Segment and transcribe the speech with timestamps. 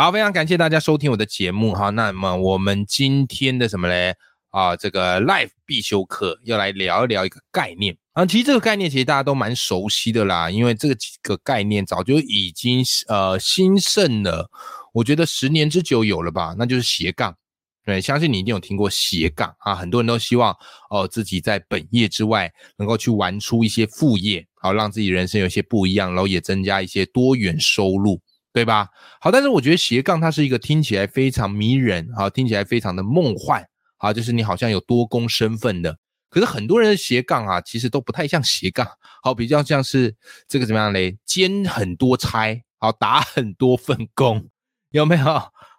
[0.00, 1.90] 好，非常感谢大家收听我的节目哈。
[1.90, 4.14] 那么我们今天的什么嘞？
[4.50, 8.24] 啊，这个 live 必修课要来聊一聊一个概念啊。
[8.24, 14.48] 其实这个概念其实大家都蛮熟悉的啦，因为这个几个概念早就已经呃兴盛了，
[14.92, 16.54] 我觉得十年之久有了吧。
[16.56, 17.36] 那就是斜杠，
[17.84, 19.74] 对，相信你一定有听过斜杠啊。
[19.74, 20.56] 很多人都希望
[20.90, 28.20] 哦自己在本业之外能够去玩出一些副业，好让自己人生有些不一样，然后也增加一些多元收入。
[28.58, 28.88] 对吧？
[29.20, 33.64] 好，但是我觉得斜杠它是一个听起来非常迷人，啊，听起来非常的梦幻，
[33.98, 35.96] 啊，就是你好像有多功身份的。
[36.28, 38.84] 可是很多人的斜杠啊，其实都不太像斜杠，
[39.22, 40.12] 好，比较像是
[40.48, 41.16] 这个怎么样嘞？
[41.24, 44.44] 兼很多差，好，打很多份工，
[44.90, 45.24] 有没有？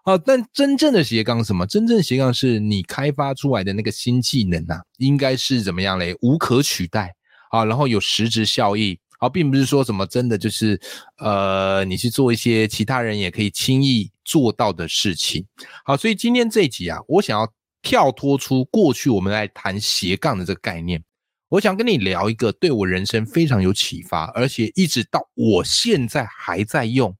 [0.05, 1.67] 好，但真正的斜杠是什么？
[1.67, 6.15] 真正斜杠是你开发出来的那个新技能啊，应该是怎么样嘞？
[6.21, 7.13] 无可取代，
[7.51, 8.97] 好，然后有实质效益。
[9.19, 10.79] 好，并不是说什么真的就是，
[11.17, 15.45] 呃，你去做一些其他人也可以轻易做到的事情。
[15.83, 21.03] 好，所以今天这一集啊，我想要跳脱出过去我们来谈斜杠的这个概念，
[21.49, 27.13] 我想跟你聊一个对我人生非常有启发，而且一直到我现在还在用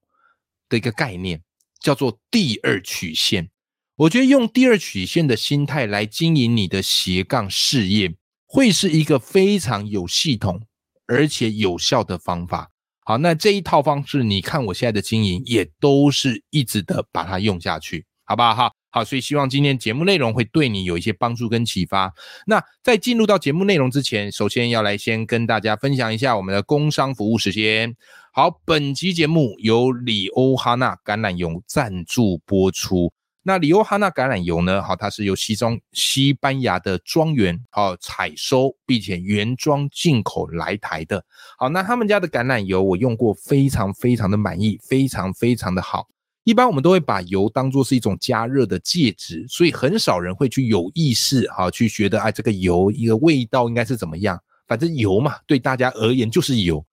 [0.70, 1.42] 的一个概念，
[1.82, 3.50] 叫做第二曲线。
[3.96, 8.14] 我觉得用第二曲线的心态来经营你的斜杠事业，
[8.46, 10.62] 会是一个非常有系统。
[11.10, 12.70] 而且有效的方法，
[13.04, 18.54] 好，那这一套方式，你看我现在的经营也都是一直的把它用下去，好不好？
[18.54, 22.14] 哈，好，所以希望今天节目内容会对你有一些帮助跟启发。
[22.46, 27.92] 那在进入到节目内容之前，首先要来先跟大家分享一下我们的工商服务时间。
[28.32, 33.12] 好，本集节目由里欧哈娜橄榄油赞助播出。
[33.42, 34.82] 那里欧哈纳橄榄油呢？
[34.82, 41.24] 好，它是由西中西班牙的庄园好采收，并且原装进口来台的。
[41.56, 46.06] 好，那他们家的橄榄油我用过，非常非常的满意，非常非常的好。
[46.44, 54.38] 一般我们都会把油当做是一种加热的介质，所以很少人会去有意识哈去觉得哎这个油一个味道应该是怎么样？
[54.66, 56.84] 反正油嘛，对大家而言就是油。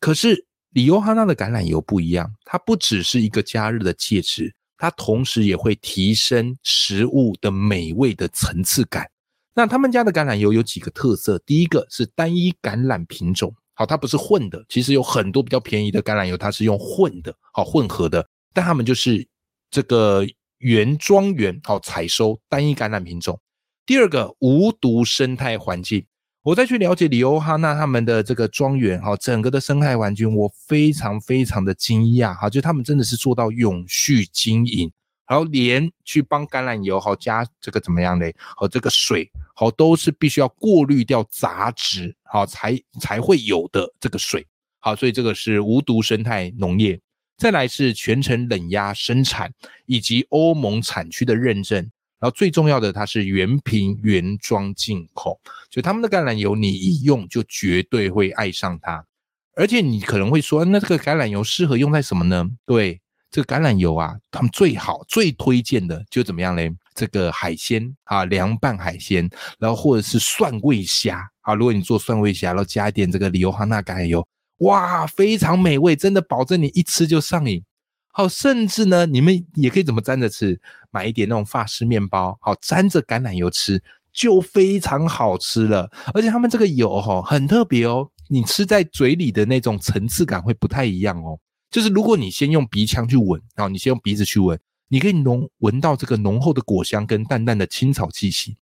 [0.00, 4.52] 可是里欧哈纳的橄榄油不一样，它不只是一个加热的介质。
[4.82, 9.08] 它同时也会提升食物的美味的层次感。
[9.54, 11.38] 那他们家的橄榄油有几个特色？
[11.46, 14.60] 第一个是单一橄榄品种，好，它不是混的。
[14.68, 18.26] 其实有很多比较便宜的橄榄油，它是用混的，好混合的。
[18.52, 19.24] 但他们就是
[19.70, 20.26] 这个
[20.58, 23.40] 原庄园，好采收单一橄榄品种。
[23.86, 26.04] 第二个无毒生态环境。
[26.44, 34.90] 我再去了解里欧哈纳他们的这个庄园，哈，整个的生态环境，我非常非常的惊讶，哈，就他们真的是做到永续经营，
[35.28, 38.34] 然后连去帮橄榄油，好加这个怎么样嘞？
[38.56, 44.44] 和这个水，好都是必须要过滤掉杂质，好才才会有的这个水，
[44.80, 47.00] 好，所以这个是无毒生态农业。
[47.38, 49.52] 再来是全程冷压生产
[49.86, 51.88] 以及欧盟产区的认证。
[52.22, 59.04] 然后最重要的，它是原瓶原装进口，就他们的橄榄油，你一用就绝对会爱上它。
[59.56, 62.48] 而且你可能会说，那这个橄榄油适合用在什么呢？
[62.64, 66.72] 对，这个橄榄油啊，他们最好最推荐的就怎么样嘞？
[66.94, 69.28] 这个海鲜啊，凉拌海鲜，
[69.58, 71.54] 然后或者是蒜味虾啊。
[71.54, 74.24] 如果你做蒜味虾，然后加一点这个里欧哈娜橄榄油，
[74.58, 77.60] 哇，非常美味，真的保证你一吃就上瘾。
[78.14, 80.60] 好，甚至呢，你们也可以怎么沾着吃？
[80.90, 85.90] 买一点那种法式面包，好沾着橄榄油吃，就非常好吃了。
[86.12, 91.38] 而且他们这个油哈很特别哦，你吃在嘴里的那种层次感会不太一样哦。
[91.70, 98.58] 就是如果你先用鼻腔去闻，然后你先用鼻子去闻，你可以浓闻到这个浓厚的果香跟淡淡的青草气息。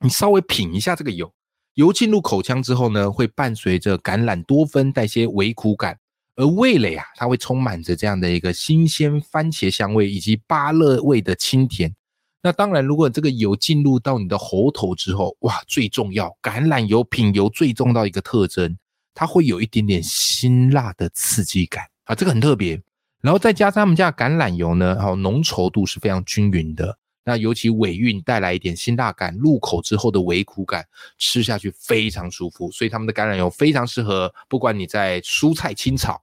[0.00, 1.30] 你稍微品一下这个油，
[1.74, 5.98] 油进入口腔之后呢，会伴随着橄榄多酚带些微苦感。
[6.38, 11.92] 而味蕾啊，它会充满着这样的一个新鲜番茄香味以及芭乐味的清甜。
[12.40, 18.78] 那当然，如果这个油进入到你的喉头之后，哇，最重要，橄榄油品油最重要一个特征，
[19.14, 22.80] 它会有一点点辛辣的刺激感啊，这个很特别。
[23.20, 26.96] 然后再加上他们家橄榄油呢，好浓稠度是非常均匀的。
[27.28, 30.82] 那尤其尾韵带来一点辛辣感，入口之后的微苦感，
[31.18, 32.70] 吃下去非常舒服。
[32.70, 36.18] 所以他们的橄榄油非常适合，不管你在蔬菜清炒。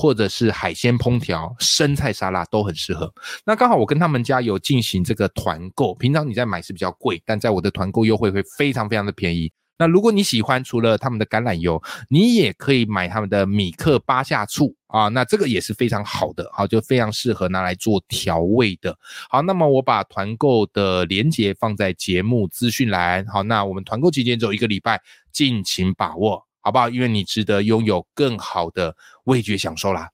[0.00, 3.12] 或者是海鲜烹调、生菜沙拉都很适合。
[3.44, 9.50] 那刚好我跟他们家有进行这个团购，平常你在买是比较贵，但在我的团购优惠会非常非常的便宜。
[9.76, 18.98] 那如果你喜欢，除了他们的橄榄油，你也可以买他们的米克巴夏醋啊，那这个也是非常好的，好就非常适合拿来做调味的。
[19.30, 23.26] 好，那么我把团购的链接放在节目资讯栏。
[23.26, 25.00] 好，那我们团购期间只有一个礼拜，
[25.32, 26.44] 尽情把握。
[26.60, 26.90] 好不好？
[26.90, 28.94] 因为你值得拥有更好的
[29.24, 30.10] 味觉享受啦。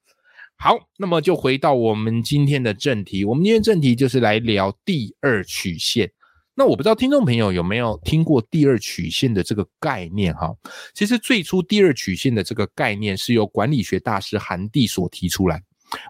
[0.56, 3.24] 好，那么就回到我们今天的正题。
[3.24, 6.12] 我们今天正题就是来聊第二曲线。
[6.54, 10.54] 那我不知道听众朋友有没有听过第二曲线的这个概念哈？
[10.94, 15.62] 其实最初第二曲线的这个概念是由管理学大师韩蒂所提出来。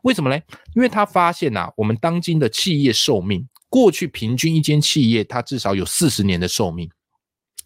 [0.03, 0.41] 为什么呢？
[0.75, 6.91] 因为他发现呐，我们当今的企业寿命，过去平均一间企业它至少有四十年的寿命。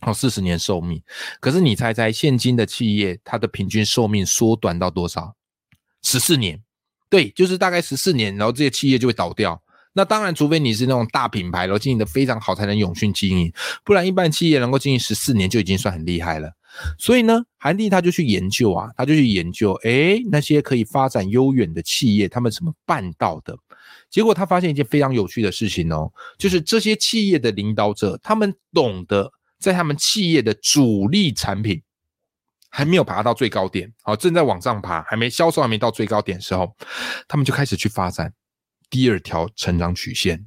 [0.02, 1.02] 哦，四十年寿命，
[1.40, 5.34] 可是你猜猜，现今的企业它的平均寿命缩短到多少？
[6.02, 6.62] 十四年，
[7.10, 9.60] 对，就是大概十四年，然后这些企业就会倒掉。
[9.98, 13.52] 那当然，除非你是那种大品牌，然后经营的非常好，才能永续经营，
[13.82, 16.52] 不然一般企业能够经营十四年就已经算很厉害了。
[16.98, 23.58] 所以呢，韩帝他就去研究啊，他就去研究，诶，那些可以发展悠远的企业，他们怎么办到的？
[24.08, 29.32] 结果他发现一件非常有趣的事情哦，就是这些企业的领导者，他们懂得。
[29.58, 31.82] 在他们企业的主力产品
[32.70, 36.72] 还没有爬到最高点，好，正在往上爬，还没销售还没到最高点的时候，
[37.26, 38.32] 他们就开始去发展
[38.90, 40.46] 第二条成长曲线。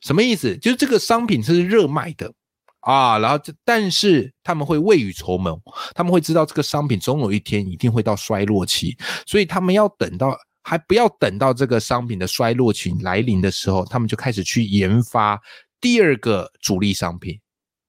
[0.00, 0.56] 什么意思？
[0.58, 2.32] 就是这个商品是热卖的
[2.80, 5.58] 啊，然后但是他们会未雨绸缪，
[5.94, 8.96] 他们会知道这个商品总有一天一定会到衰落期，
[9.26, 15.40] 所以他们要等到还不要等到这个商品的衰落期来临的时候，他们就开始去研发
[15.80, 17.40] 第二个主力商品。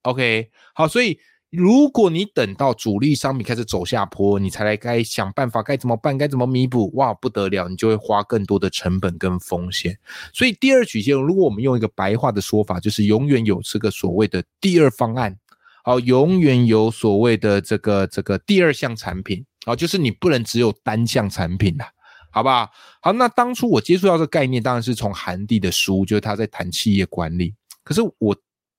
[0.04, 1.20] OK，好，所以
[1.58, 9.98] 如果你等到主力商品开始走下坡，你才来该想办法该怎么办，该怎么弥补，哇，不得了，你就会花更多的成本跟风险。
[10.34, 15.36] 所以第二曲线，如果我们用一个白话的说法，就是永远有这个所谓的第二方案，
[15.84, 21.90] 好，永远有所谓的这个这个第二项产品，好，就是你不能只有单项产品啦，
[22.32, 22.70] 好不好？
[23.02, 27.54] 好，那当初我接触到这个概念，当然是从韩帝的书，就是他在谈企业管理，
[27.84, 28.36] 可是我。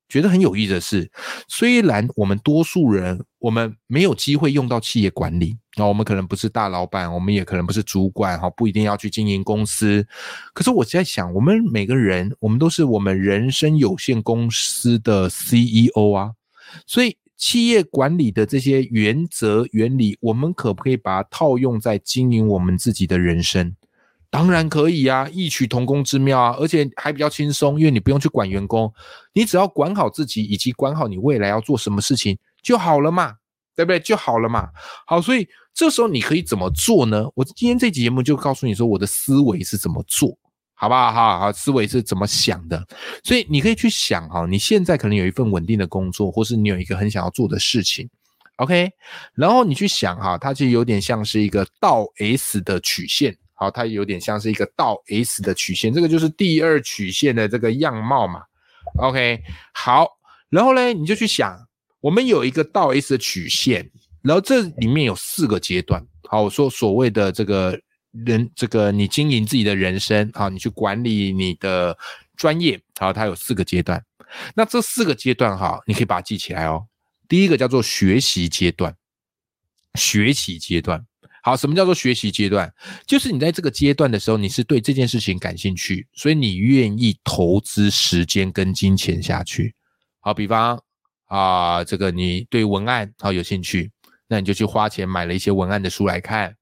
[0.08, 1.10] 觉得很有意思的是，
[1.48, 10.06] 虽然我们多数人我们没有机会用到企业管理，那我们可能不是大老板，我们也可能不是主管，哈，不一定要去经营公司。
[10.54, 16.30] 可是我在想，我们每个人，我们都是我们人生有限公司的 CEO 啊，
[16.86, 23.74] 所以企业管理的这些原则原理，我们可不可以把它套用在经营我们自己的人生？
[24.30, 28.92] 当然可以啊，异曲同工之妙啊，而且还比较轻松，因为你不用去管员工，
[29.32, 33.34] 你只要管好自己，以及管好你未来要做什么事情就好了嘛，
[33.74, 34.00] 对不对？
[34.00, 34.68] 就好了嘛。
[35.06, 37.24] 好，所以这时候你可以怎么做呢？
[37.34, 40.36] 我今天这期节目就告诉你说，我的思维是怎么做，
[40.74, 41.12] 好不好？
[41.12, 42.84] 哈，好，思维是怎么想的？
[43.22, 48.08] 所以你可以去想哈，你现在可能有一份稳定的工作，或是你有一个很想要做的事情
[48.56, 48.90] ，OK，
[49.34, 53.36] 然后你去想哈，它其实有点像是一个倒 S 的曲线。
[53.58, 58.42] 好，它有点像是一个倒 S 的曲线，这个就是第二曲线的这个样貌嘛。
[58.98, 59.42] OK，
[59.72, 60.06] 好，
[60.50, 61.58] 然后呢，你就去想，
[62.00, 63.90] 我们有一个倒 S 的曲线，
[64.22, 66.06] 然后这里面有四个阶段。
[66.28, 67.80] 好，我说所谓的这个
[68.12, 71.96] 人，这个你经营自己的人生，好，你去管理你的
[72.36, 74.04] 专业，好，它有四个阶段。
[74.54, 76.86] 那这四个阶段哈，你可以把它记起来哦。
[77.26, 78.94] 第一个叫做学习阶段，
[79.94, 81.06] 学习阶段。
[81.46, 82.68] 好，什么叫做学习阶段？
[83.06, 89.72] 就是你在这个阶段的时候，你是对这件事情感兴趣，所以你愿意投资时间跟金钱下去。
[90.18, 90.76] 好，比方
[91.26, 93.92] 啊，这个你对文案好有兴趣，
[94.26, 96.52] 那你就去花钱买了一些文案的书来看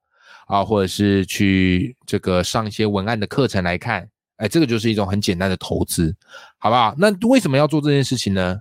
[0.48, 4.06] 啊，或者是去这个上一些文案的课程来看。
[4.36, 6.14] 哎，这个就是一种很简单的投资，
[6.58, 6.94] 好不好？
[6.98, 8.60] 那为什么要做这件事情呢？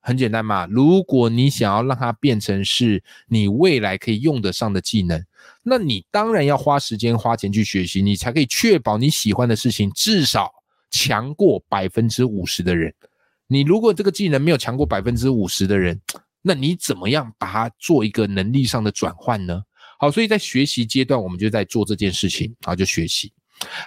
[0.00, 5.22] 很简单嘛，如果你想要让它变成是你未来可以用得上的技能。
[5.62, 10.50] 那你当然要花时间花钱去学习，你才可以确保你喜欢的事情至少
[10.90, 12.94] 强过百分之五十的人。
[13.46, 16.00] 你如果这个技能没有强过百分之五十的人，
[16.40, 19.62] 那你怎么样把它做一个能力上的转换呢？
[19.98, 23.30] 好，所以在学习阶段，我们就在做这件事情，然后就学习。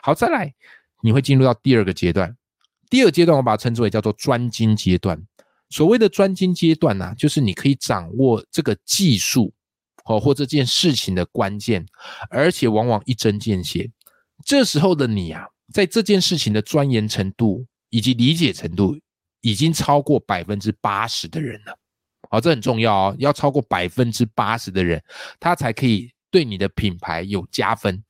[0.03, 0.53] 好，再来，
[1.01, 2.35] 你会进入到第二个阶段。
[2.89, 5.19] 第二阶段，我把它称之为叫做专精阶段。
[5.71, 9.51] 所谓的专精阶段呢，就是你可以掌握这个技术。
[10.05, 11.86] 哦，或这件事情的关键，
[12.29, 13.89] 而且往往一针见血。
[14.45, 18.98] 这时候的你啊，在这件事情的钻研程度以及理解程度，
[19.41, 21.77] 已经超过百分之八十的人了。
[22.29, 25.01] 好，这很重要哦，要超过百分之八十的人，
[25.39, 28.03] 他才可以对你的品牌有加分。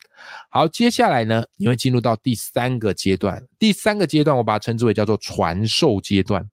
[0.49, 3.43] 好，接下来呢，你会进入到第三个阶段。
[3.59, 6.49] 第三个阶段，我把它称之为叫做传授阶段。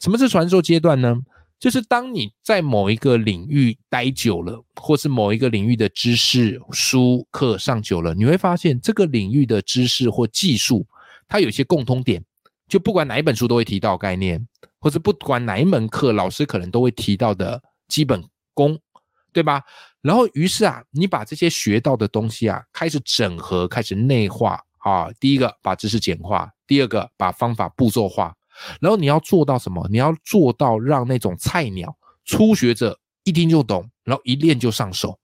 [0.00, 1.16] 什么是传授阶段呢？
[1.58, 10.86] 就是当你在某一个领域待久了，或是某一个领域的知识书课上久了，你会发现这个领域的知识或技术，
[11.26, 12.22] 它有些共通点。
[12.68, 14.46] 就不管哪一本书都会提到概念，
[14.80, 18.78] 或者不管哪一门课，老师可能都会提到的基本功，
[19.32, 19.62] 对吧？
[20.00, 25.08] 然后，于是啊，你把这些学到的东西啊，开始整合，开始内化啊。
[25.18, 28.34] 第一个，把知识简化；第二个，把方法步骤化。
[28.80, 29.86] 然后你要做到什么？
[29.90, 35.18] 你要做到让那种菜鸟、初学者一听就懂，然后一练就上手。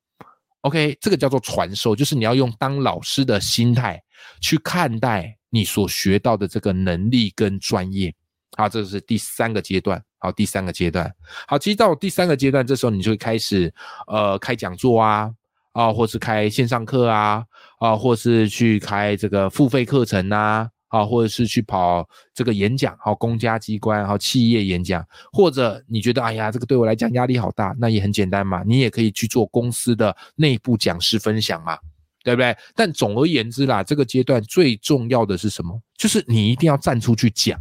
[0.63, 4.03] OK，这个叫做传授，就是你要用当老师的心态
[4.41, 8.15] 去看待你所学到的这个能力跟专业。
[8.57, 10.03] 好，这是第三个阶段。
[10.23, 11.11] 好，第三个阶段，
[11.49, 13.73] 好，其实到第三个阶段，这时候你就会开始，
[14.07, 15.31] 呃，开讲座啊，
[15.73, 17.43] 啊，或是开线上课啊，
[17.79, 31.79] 啊，或是去开这个付费课程呐，啊，或者是去跑这个演讲，好，公家机关，好，企业演讲，或者你觉得，哎呀，这个对我来讲压力好大，那也很简单嘛，你也可以去做公司的内部讲师分享嘛，
[32.23, 32.57] 对不对？
[32.75, 35.81] 但总而言之啦，这个阶段最重要的是什么？
[35.97, 37.59] 就是你一定要站出去讲。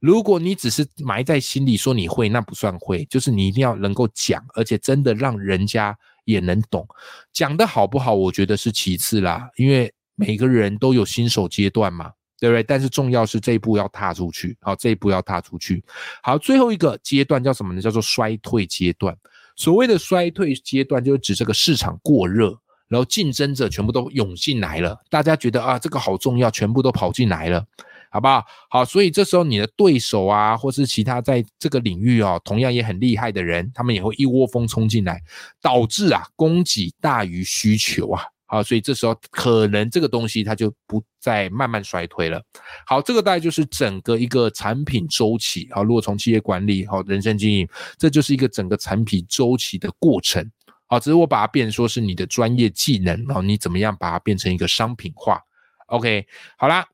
[0.00, 6.86] 如果你只是埋在心里说你会，那不算会，就是你一定要能够讲，而且真的让人家也能懂。
[7.32, 12.62] 讲的好不好，我觉得是其次啦，因为每个人都有新手阶段嘛，对不对？
[12.62, 15.82] 但是重要是这一步要踏出去，好，这一步要踏出去。
[16.22, 17.80] 好，最后一个阶段叫什么呢？
[17.80, 19.16] 叫做衰退阶段。
[19.56, 27.64] 所谓的衰退阶段，就是指这个市场过热，然后竞争者全部都涌进来了，大家觉得啊，这个好重要，全部都跑进来了。
[28.10, 28.42] 好不好？
[28.70, 35.20] 好，所以这时候你的对手啊，或是其他在这个领域哦，同样也很厉害的人，他们也会一窝蜂冲进来，
[35.60, 38.22] 导致啊供给大于需求啊。
[38.48, 42.42] 好，所以这时候可能这个东西它就不再慢慢衰退了。
[42.86, 45.84] 好，这个大概就是整个一个产品周期好。
[45.84, 50.50] 如果从企业管理好人生经营，这就是一个整个产品周期的过程。
[50.86, 55.40] 好，只是我把它变说是你的专业技能哦，你怎么样把它变成一个商品化
[55.88, 56.26] ？OK，
[56.56, 56.86] 好啦。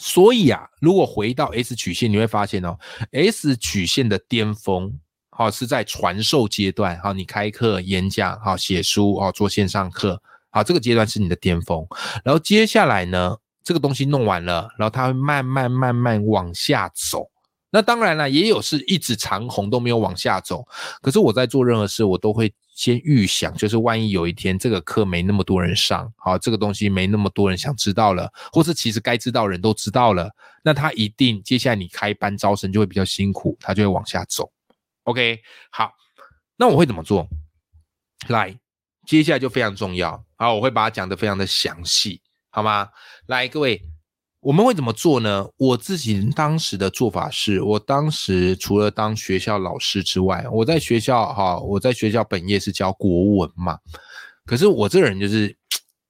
[0.00, 2.78] 所以啊，如果回到 S 曲线，你会发现哦
[3.10, 4.96] ，S 曲线的巅峰，
[5.30, 11.86] 好是在传授阶段，好，你开课、演讲、好写书、好做线上课，好这个阶段是你的巅峰。
[12.24, 17.30] 然后接下来呢，这个东西弄完了，然后它会慢慢慢慢往下走。
[17.70, 20.66] 那当然了，也有是一直长红都没有往下走。
[21.02, 22.52] 可是我在做任何事，我都会。
[22.78, 30.30] 先预想，就是万一有一天这个课没那么多人上，好，这个东西没那么多人想知道了，或是其实该知道人都知道了，
[30.62, 34.48] 那他一定接下来你开班招生就会比较辛苦，他就会往下走。
[35.02, 35.40] OK，
[35.72, 35.90] 好，
[36.56, 37.26] 那我会怎么做？
[38.28, 38.56] 来，
[39.08, 42.88] 接下来就非常重要，好，我会把它讲的非常的详细，好吗？
[43.26, 43.80] 来，各位。
[44.40, 45.48] 我们会怎么做呢？
[45.56, 53.78] 我自己当时的做法是，我当时除了当学校老师之外，我在学校哈，我在学校本业是教国文嘛。
[54.44, 55.56] 可是我这人就是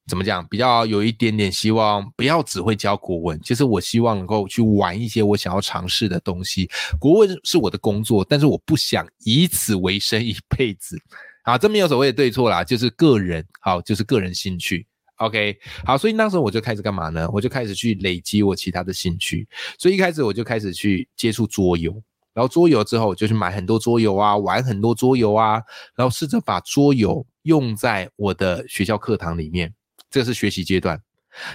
[0.05, 6.69] 怎么讲，比较有一点点希望，不要只会教国文，就是我希望能够去玩一些我想要尝试的东西。
[6.99, 11.01] 国文是我的工作，但是我不想以此为生一辈子
[11.49, 14.85] 啊，这没有所谓的对错啦，就是个人好，就是个人兴趣。
[15.17, 17.27] OK，好，所以那时候我就开始干嘛呢？
[17.33, 19.47] 我就开始去累积我其他的兴趣。
[19.77, 21.91] 所以一开始我就开始去接触桌游，
[22.33, 25.61] 然后桌游之后就去买很多桌游啊，玩很多桌游啊，
[25.95, 29.73] 然后试着把桌游用在我的学校课堂里面。
[30.09, 31.01] 这个是学习阶段。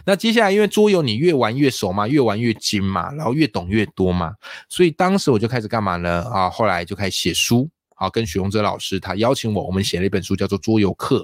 [0.04, 4.34] 那接下来因为桌游你越玩越熟嘛，越玩越精嘛，然后越懂越多嘛，
[4.68, 6.22] 所以当时我就开始干嘛呢？
[6.30, 11.20] 啊，后来就开始写书，好，跟许荣哲老师他邀请我，我们写了一本书叫做《桌游课》。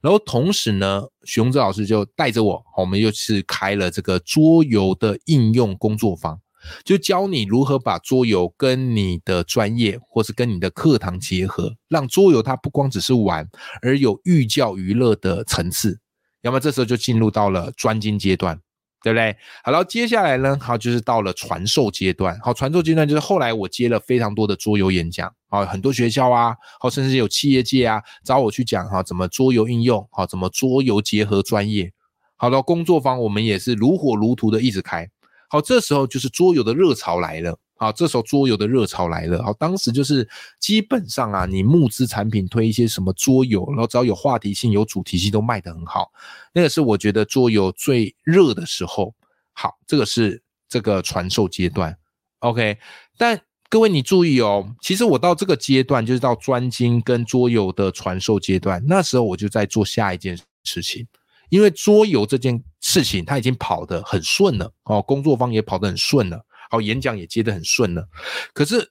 [0.00, 6.40] 然后同时呢，徐宏哲老师就带着我，我们又是开了这个桌游的应用工作坊，
[6.84, 13.48] 就教你如何把桌游跟你的专业或是跟你的课堂结合，让桌游它不光只是玩，
[13.80, 16.00] 而有寓教于乐的层次。
[16.42, 18.60] 要么这时候就进入到了专精阶段。
[19.02, 19.36] 对不对？
[19.62, 22.38] 好了，接下来呢，好就是到了传授阶段。
[22.40, 31.92] 好，传授阶段就是后来我接了非常多的桌游演讲，好，很多学校啊，好，甚至有企业界啊找我去讲哈，怎么桌游应用，好，怎么桌游结合专业。
[32.36, 35.08] 好了，工作坊我们也是如火如荼的一直开。
[35.48, 37.58] 好，这时候就是桌游的热潮来了。
[37.78, 39.42] 好，这时候桌游的热潮来了。
[39.42, 46.10] 好，当时就是基本上啊，你募资产品推一些什么桌游，然后只要有话题性、有主题性，都卖得很好。
[46.52, 49.14] 那个是我觉得桌游最热的时候。
[49.52, 51.96] 好，这个是这个传授阶段。
[52.40, 52.78] OK，
[53.16, 61.06] 但各位你注意哦，其实我到这个阶段就是到专精跟桌游的传授阶段，那时候我就在做下一件事情，
[61.48, 68.08] 因为桌游这件事情它已经跑得很顺了哦，工作方也跑得很顺了，好演讲也接得很顺了，
[68.52, 68.90] 可是。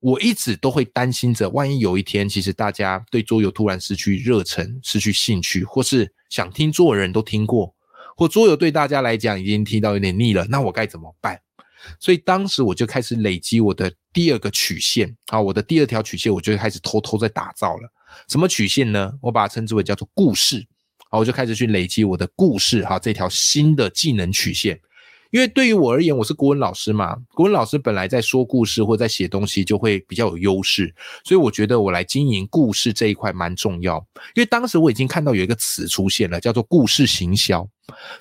[0.00, 7.74] 我一直都会担心着，万一有一天，其实大家对桌游突然失去热忱、失去兴趣，或是想听桌的人都听过，
[8.16, 11.40] 或桌游对大家来讲已经听到有点腻了，那我该怎么办？
[11.98, 17.92] 所以当时我就开始累积我的第二个曲线啊，我的第二条曲线，我就开始偷偷在打造了。
[18.28, 19.12] 什么曲线呢？
[19.20, 20.64] 我把它称之为叫做故事
[21.10, 24.80] 啊，我就开始去累积我的故事哈，这条新的技能曲线。
[25.30, 33.98] 因为对于我而言，我是国文老师嘛，国文老师本来在说故事或在写东西就会比较有优势，所以我觉得我来经营故事这一块蛮重要。
[34.34, 37.68] 因为当时我已经看到有一个词出现了，叫做故事行销。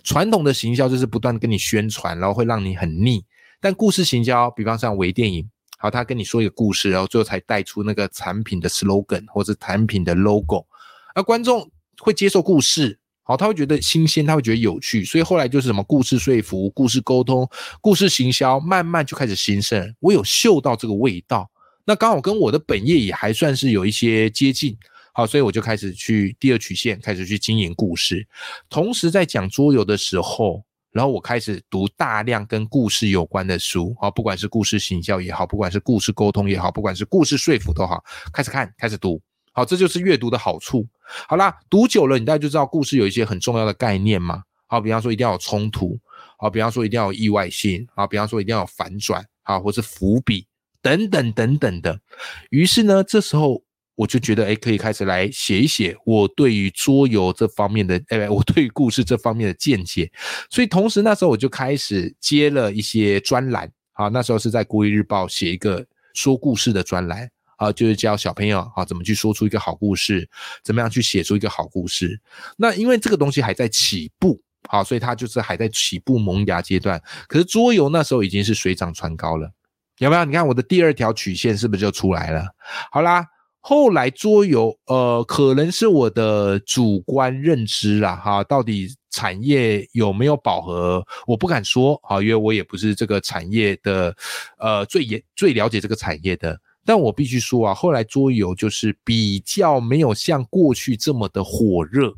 [0.04, 3.24] 传统的行销就是不断跟你宣传，然后会让你很腻。
[3.62, 10.68] 但故事行销，比方像微电影，好，他跟你说一个故事，然后最后才带出那个产品的 slogan 或者产品的 logo，
[11.16, 13.00] 而观众会接受故事。
[13.28, 17.46] 好，他会觉得新鲜，他会觉得有趣，所以后来就是什么故事说服、故事沟通、
[17.82, 19.94] 故事行销，慢慢就开始兴盛。
[20.00, 21.52] 我有嗅到这个味道，
[21.84, 24.78] 那刚好跟我的本业也还算是有一些接近。
[25.12, 28.26] 好，所以我就开始去第二曲线，开始去经营故事，
[28.70, 33.94] 同时在讲桌游的时候，然后我开始读大量跟故事有关的书。
[34.00, 39.22] 好，不管是故事行销也好，不管是故事沟通也好，不管是故事说服都好，开始看，开始读。
[39.52, 40.88] 好，这就是阅读的好处。
[41.28, 44.44] 好啦，读久了，你大概就知道故事有一些很重要的概念嘛。
[44.68, 45.98] 好，比方说一定要有冲突，
[46.38, 50.46] 好，比方说一定要有意外性，好，比方说一定要有反转，好，或是伏笔
[50.82, 51.98] 等等等等的。
[52.50, 53.64] 于是呢，这时候
[53.96, 60.12] 我就觉得，哎，可以开始来写一写我对于桌游这方面的，哎，我对于故事这方面的见解。
[60.50, 67.30] 所以同时那时候我就开始接了一些专栏，好，那时候是在国语日报写一个说故事的专栏。
[67.58, 70.28] 啊，就是教小朋友啊，怎么去说出一个好故事，
[70.64, 72.20] 怎么样去写出一个好故事。
[72.56, 77.02] 那因为这个东西还在起步，好，所以它就是还在起步萌芽阶段。
[77.28, 79.52] 可是桌游那时候已经是水涨船高了，
[79.98, 80.24] 有没有？
[80.24, 82.46] 你看我的第二条曲线是不是就出来了？
[82.92, 83.26] 好啦，
[83.60, 94.16] 后来桌游，呃，可能是我的主观认知啦，哈，到底产业有没有饱和，我不敢说，啊，因为我也不是这个产业的，
[94.60, 96.56] 呃，最严最了解这个产业的。
[96.88, 102.14] 但我必须说啊，后来桌游就是比较没有像过去这么的火热，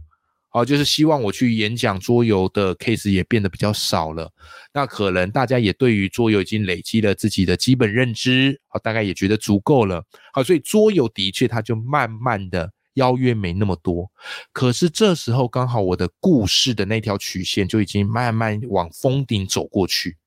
[0.49, 4.31] 好，就是希望我去演讲桌游的 case 也变得比较少了。
[4.71, 14.11] 那可能大家也对于桌游已经累积了自己的基本认知，好，大概也觉得足够了，好，所以桌游的确它就慢慢的邀约没那么多。
[14.53, 20.18] 可是这时候刚好我的故事的那条曲线就已经慢慢往峰顶走过去。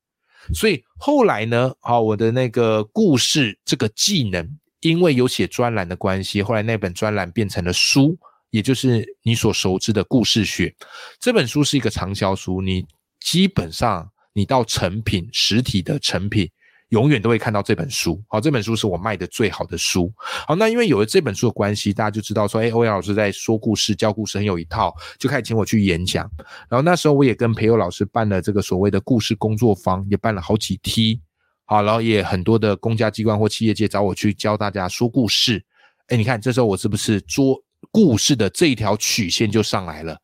[0.55, 8.19] 所以后来呢，啊，我的那个故事这个技能，因为有写专栏的关系，后来那本专栏变成了书，
[8.51, 10.75] 也就是你所熟知的故事学。
[11.21, 12.85] 这本书是一个畅销书，你
[13.21, 16.51] 基本上你到成品实体的成品。
[16.93, 20.13] 永远都会看到这本书，好，这本书是我卖的最好的书，
[20.47, 26.31] 好，那因为有了这本书的关系，大家就知道说，哎，欧阳老师在说故事、教故事很有一套，就开始请我去演讲。
[26.69, 31.19] 然后那时候我也跟培友老师办了这个所谓的故事工作坊，也办了好几梯，
[31.65, 35.65] 好，然后也很多的公家机关或企业界找我去教大家说故事。
[36.09, 37.59] 哎，你看这时候我是不是做
[37.91, 40.19] 故事的这一条曲线就上来了，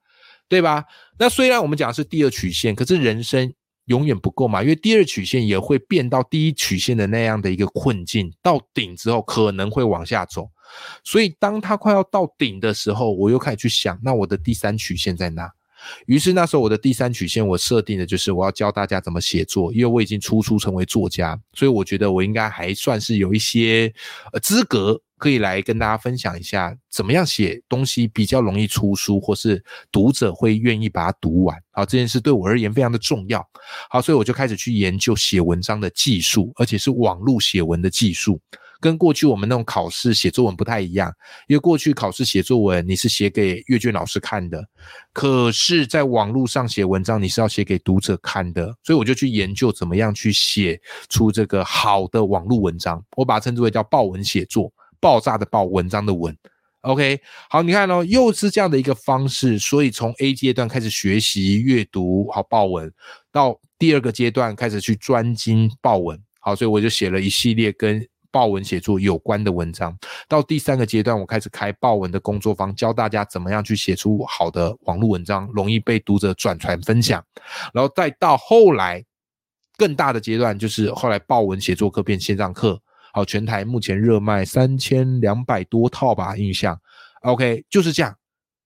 [0.51, 0.85] 对吧？
[1.19, 3.55] 那虽然我们讲的是第二曲线，可是人生。
[3.88, 10.48] 永远不够嘛，因为第二曲线也会变到第一曲线的那样的一个困境，到顶之后可能会往下走，
[11.03, 15.51] 所以当它快要到顶的时候，我又开始去想，那我的第三曲线在哪？
[16.07, 23.92] 于是那时候我的第三曲线我设定的就是我要教大家怎么写作，因为我已经初初成为作家，所以我觉得我应该还算是有一些
[24.33, 25.01] 呃资格。
[25.19, 31.57] 可以来跟大家分享一下，怎么样写东西比较容易出书，或是读者会愿意把它读完。
[31.73, 33.47] 好，这件事对我而言非常的重要。
[33.91, 38.41] 好，所以我就开始去研究写文章的技术，而且是网络写文的技术，
[38.81, 41.13] 跟过去我们那种考试写作文不太一样。
[41.49, 44.65] 因为过去考试写作文你是写给阅卷老师看的，
[45.13, 48.73] 可是在网络上写文章你是要写给读者看的。
[48.85, 54.73] 所以我就去研究怎么样去写出这个好的网络文章，我把它称之为叫报文写作。
[55.01, 56.37] 爆炸的爆，文章的文
[56.83, 62.93] ，OK，好，你看哦，又是这样的一个方式，所以从 A 阶段开始学习阅读好报文，
[63.33, 69.97] 到第二个阶段开始去专精报文，好，所以我就写了一系列跟报文写作有关的文章。
[70.29, 77.25] 到第三个阶段，我开始开报文的工作坊，教大家怎么样去写出好的网络文章，容易被读者转传分享。
[77.73, 79.05] 然后再到后来
[79.77, 82.81] 更大的阶段，就是后来报文写作课变线上课。
[83.12, 86.79] 好，全台目前热卖三千两百多套吧，印象。
[87.23, 88.14] OK，就是这样。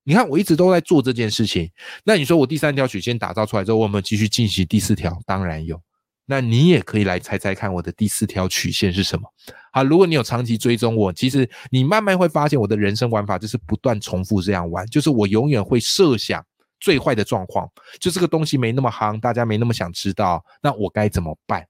[0.05, 1.71] 你看，我一直都在做这件事情。
[2.05, 5.17] 那你说我第三条曲线打造出来之后，我们继续进行第四条？
[5.25, 5.81] 当然有。
[6.25, 9.29] 那你也可以来猜猜看，我的第四条曲线是什么？
[9.73, 16.45] 好，如果你有长期追踪我，其实你慢慢会发现，我的人生玩法就是不断重复这样玩，就是我永远会设想
[16.81, 17.69] 最坏的状况，
[18.01, 21.65] 就这个东西没那么夯，大家没那么想知道，那我该怎么办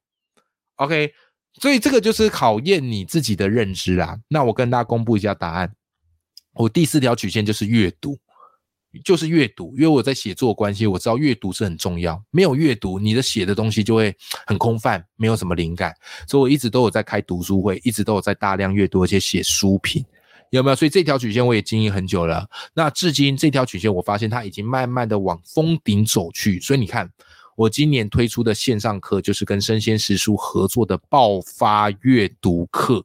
[0.76, 1.12] ？OK，
[1.60, 4.18] 所以这个就是考验你自己的认知啦。
[4.28, 5.72] 那我跟大家公布一下答案，
[6.54, 8.18] 我第四条曲线就是阅读。
[9.06, 12.22] 就是阅读，因为我在写作关系，我知道阅读是很重要。
[12.30, 14.14] 没有阅读，你的写的东西就会
[14.46, 15.94] 很空泛，没有什么灵感。
[16.28, 20.04] 所以我一直都有在开读书会，一直都有在大量阅读，而且写书评，
[20.50, 20.76] 有没有？
[20.76, 22.46] 所以这条曲线我也经营很久了。
[22.74, 26.60] 那至今这条曲线，我发现它已经慢慢的往峰顶走去。
[26.60, 27.10] 所以你看，
[27.56, 33.04] 我今年推出的线上课，就是跟生鲜食书合作的爆发阅读课，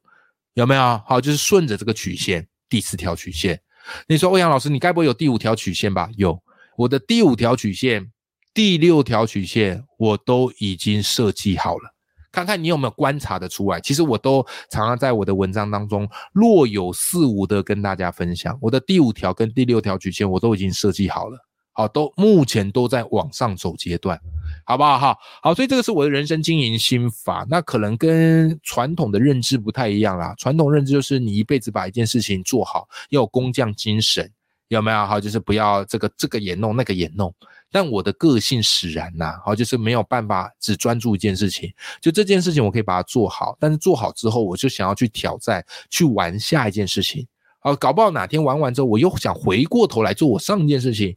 [0.53, 1.01] 有没有？
[1.05, 3.61] 好，就是顺着这个曲线，第四条曲线。
[4.07, 6.09] 你说欧阳老师，你该不会有第五条曲线吧？
[6.17, 6.41] 有，
[6.77, 8.11] 我的第五条曲线、
[8.53, 11.93] 第六条曲线我都已经设计好了，
[12.31, 13.79] 看看你有没有观察的出来。
[13.79, 21.46] 其实我都常常在我的文章当中若有似无的跟大家分享，我的第五条跟第六条曲线我都已经设计好了，
[21.77, 24.19] 好，都目前都在往上走阶段。
[24.65, 24.97] 好不好？
[24.97, 27.45] 哈好，所以这个是我的人生经营心法。
[27.47, 30.33] 那可能跟传统的认知不太一样啦。
[30.39, 34.27] 传统认知就是你一辈子把一件事情做好，要有工匠精神，
[34.69, 35.05] 有没有？
[35.05, 37.31] 哈，就是不要这个这个也弄，那个也弄。
[37.71, 41.71] 但我的个性使然呐，好，就是没有办法只专注一件事情。
[42.01, 47.27] 就这件事情，我可以把它做好，但是做好之后，我就想要去挑战，去玩下一件事情。
[47.59, 51.15] 好，搞不好哪天玩完之后，我又想回过头来做我上一件事情，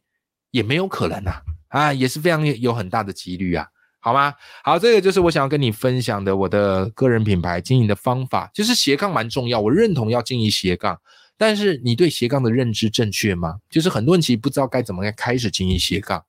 [0.51, 1.41] 也没有可能呐。
[1.69, 3.65] 啊，也是非常有很大的几率啊，
[4.01, 4.35] 好吗？
[4.65, 11.01] 好，这个就是我想要跟你分享的我的个人品牌经营的方法，就是斜杠蛮重要，我认同要经营斜杠，
[11.39, 13.59] 但是你对斜杠的认知正确吗？
[13.71, 16.21] 就是很多人其实不知道该怎么开始经营斜杠，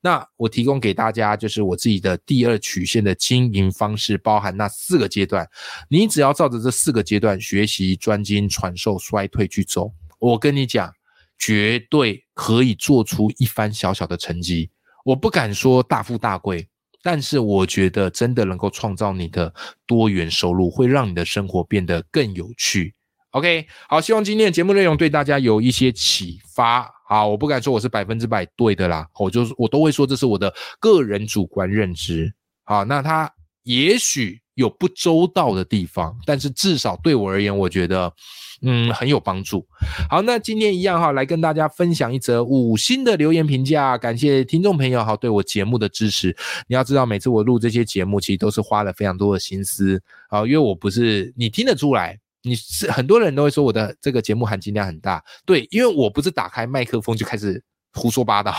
[0.00, 5.48] 那我提供给大家就是我自己的第二曲线的经营方式，包含那四个阶段，
[5.88, 10.92] 你只要照着这四个阶段学习、专精、传授、衰退去走，我跟你讲，
[11.38, 14.70] 绝对可以做出一番小小的成绩。
[15.04, 16.68] 我不敢说大富大贵，
[17.02, 19.54] 但是我觉得真的能够创造你的
[19.86, 22.94] 多元收入，会让你的生活变得更有趣。
[23.30, 26.90] OK，好，希望今天的节目内容对大家有一些启发。
[27.06, 32.34] 好，我不敢说我是百分之百对的啦，我就我都会说这是我的个人主观认知。
[32.64, 33.30] 好，那他
[33.68, 38.12] 也许有不周到的地方，但是至少对我而言，我觉得。
[38.60, 39.64] 嗯，很有帮助。
[40.10, 46.36] 好，那今天一样哈，来跟大家分享一则五星的留言评价，感谢听众朋友哈对我节目的支持。
[46.66, 58.52] 你要知道，每次我录这些节目，其实都是花了非常多的心思啊，因为我不是你听得出来，你是很多人都会说我的这个节目含金量很大，对，因为我不是打开麦克风就开始胡说八道，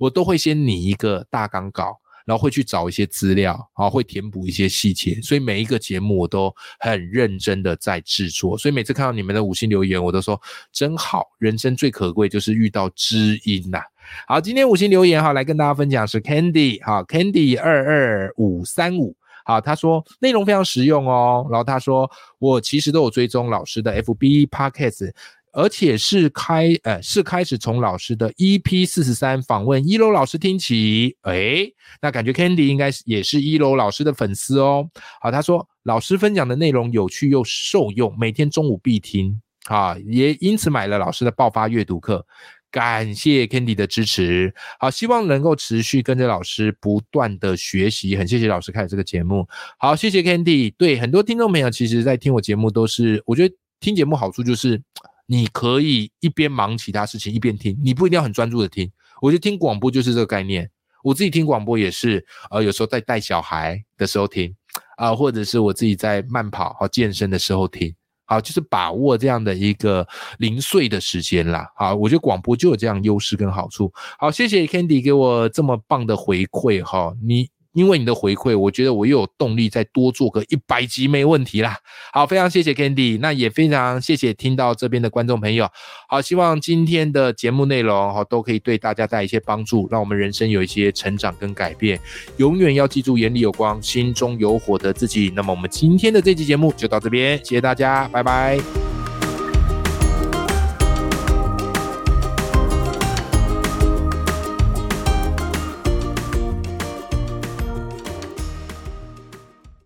[0.00, 2.00] 我都会先拟一个大纲稿。
[2.24, 10.40] 然后会去找一些资料，啊，会填补一些细节，所以每一个节目我都很认真的在制作，所以每次看到你们的五星留言，我都说
[10.72, 13.80] 真好，人生最可贵就是遇到知音呐。
[14.26, 25.12] 好，今天五星留言哈，来跟大家分享是 Candy，哈，Candy 二二五三五，好，他说内容非常实用哦，然后他说我其实都有追踪老师的 FB Podcast。
[25.54, 31.64] 而且是开，呃，是开始从老师的 EP 四十三访问一楼老师听起，哎，
[32.02, 34.90] 那感觉 Candy 应该是也是一楼老师的粉丝哦。
[35.20, 42.26] 好，他说老师分享的内容有趣又受用，每天中午必听，啊，也因此买了老师的爆发阅读课，
[42.72, 49.46] 感谢 Candy 的支持，好，希望能够持续跟着老师不断的学习，很谢谢老师开这个节目，
[49.78, 50.74] 好，谢谢 Candy。
[50.76, 54.82] 对很多听众朋友，其实在听我节目都是，我觉得听节目好处就是。
[55.26, 58.90] 你可以一边忙其他事情一边听，你不一定要很专注的听。
[59.22, 60.70] 我觉得听广播就是这个概念。
[61.02, 64.54] 我自己听广播也是，呃，有时候在带小孩的时候听，
[64.96, 70.06] 啊，或者是我自己在慢跑和健身的时候听，好，就是把握这样的一个
[70.38, 71.66] 零碎的时间啦。
[71.76, 73.92] 好，我觉得广播就有这样优势跟好处。
[74.18, 77.53] 好，谢谢 Candy 给我这么棒的回馈哈，你。
[77.74, 81.76] 因为你的回馈，我觉得我又有动力再多做个一百集没问题啦。
[82.12, 85.68] 好，非常谢谢 Candy，那也非常谢谢听到这边的观众朋友。
[86.08, 92.00] 好，希望今天的节目内容哈都可以对大家带一些帮助，让我们人生有一些成长跟改变。
[92.36, 95.32] 永远要记住眼里有光，心中有火的自己。
[95.34, 98.93] 那么我们今天的这期节目就到这边，谢谢大家，拜拜。